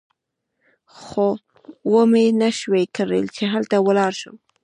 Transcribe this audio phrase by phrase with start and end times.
[0.99, 1.27] خو
[1.93, 4.35] ومې نه شوای کړای چې هلته ولاړ شم.